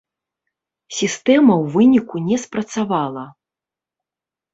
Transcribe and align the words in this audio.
Сістэма 0.99 1.53
ў 1.61 1.75
выніку 1.75 2.15
не 2.29 2.37
спрацавала. 2.45 3.27